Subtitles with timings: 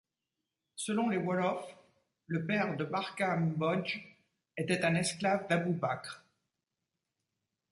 [0.75, 1.75] Selon les Wolofs,
[2.25, 3.99] le père de Barka Mbodj
[4.57, 6.23] était un esclave d'Abou Bakr.